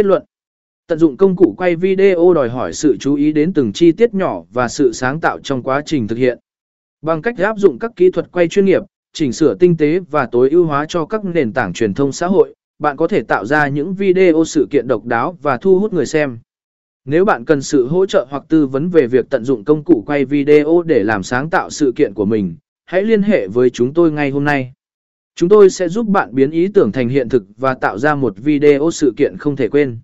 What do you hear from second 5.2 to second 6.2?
tạo trong quá trình thực